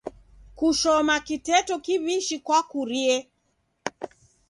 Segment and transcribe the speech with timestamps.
[0.57, 3.15] Kushoma kiteto kiwishi kwakurie.